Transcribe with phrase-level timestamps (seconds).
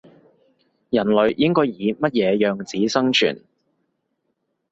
[0.89, 3.43] 人類應該以乜嘢樣子生存